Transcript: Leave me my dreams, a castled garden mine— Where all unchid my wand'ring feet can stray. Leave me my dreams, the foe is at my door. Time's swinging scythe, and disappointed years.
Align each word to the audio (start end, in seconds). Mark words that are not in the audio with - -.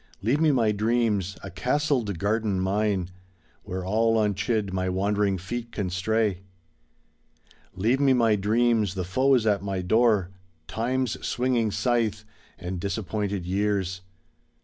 Leave 0.23 0.41
me 0.41 0.49
my 0.51 0.71
dreams, 0.71 1.37
a 1.43 1.51
castled 1.51 2.17
garden 2.17 2.59
mine— 2.59 3.11
Where 3.65 3.85
all 3.85 4.19
unchid 4.19 4.73
my 4.73 4.89
wand'ring 4.89 5.37
feet 5.37 5.71
can 5.71 5.91
stray. 5.91 6.41
Leave 7.75 7.99
me 7.99 8.13
my 8.13 8.35
dreams, 8.35 8.95
the 8.95 9.03
foe 9.05 9.35
is 9.35 9.45
at 9.45 9.61
my 9.61 9.83
door. 9.83 10.31
Time's 10.65 11.23
swinging 11.23 11.69
scythe, 11.69 12.25
and 12.57 12.79
disappointed 12.79 13.45
years. 13.45 14.01